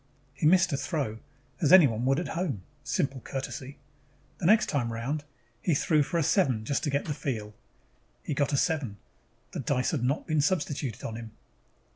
He 0.33 0.47
missed 0.47 0.73
a 0.73 0.77
throw, 0.77 1.19
as 1.61 1.71
anyone 1.71 2.05
would 2.05 2.19
at 2.19 2.29
home: 2.29 2.63
simple 2.83 3.19
courtesy. 3.21 3.77
The 4.39 4.47
next 4.47 4.65
time 4.67 4.91
around, 4.91 5.25
he 5.61 5.75
threw 5.75 6.01
for 6.01 6.17
a 6.17 6.23
seven 6.23 6.65
just 6.65 6.83
to 6.85 6.89
get 6.89 7.05
the 7.05 7.13
feel. 7.13 7.53
He 8.23 8.33
got 8.33 8.51
a 8.51 8.57
seven. 8.57 8.97
The 9.51 9.59
dice 9.59 9.91
had 9.91 10.03
not 10.03 10.25
been 10.25 10.41
substituted 10.41 11.03
on 11.03 11.17
him. 11.17 11.33